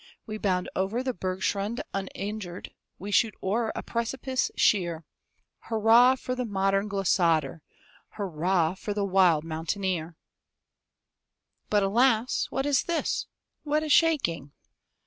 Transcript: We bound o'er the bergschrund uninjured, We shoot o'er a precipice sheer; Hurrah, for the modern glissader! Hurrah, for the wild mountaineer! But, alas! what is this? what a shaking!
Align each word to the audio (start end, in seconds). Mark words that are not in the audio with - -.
We 0.25 0.39
bound 0.39 0.67
o'er 0.75 1.03
the 1.03 1.13
bergschrund 1.13 1.79
uninjured, 1.93 2.71
We 2.97 3.11
shoot 3.11 3.35
o'er 3.43 3.71
a 3.75 3.83
precipice 3.83 4.49
sheer; 4.57 5.05
Hurrah, 5.69 6.15
for 6.15 6.33
the 6.33 6.43
modern 6.43 6.89
glissader! 6.89 7.59
Hurrah, 8.17 8.73
for 8.73 8.95
the 8.95 9.05
wild 9.05 9.43
mountaineer! 9.43 10.15
But, 11.69 11.83
alas! 11.83 12.47
what 12.49 12.65
is 12.65 12.85
this? 12.85 13.27
what 13.61 13.83
a 13.83 13.89
shaking! 13.89 14.53